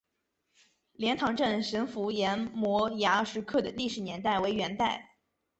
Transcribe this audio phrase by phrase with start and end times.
[0.93, 5.11] 莲塘镇神符岩摩崖石刻的历史年代为元代。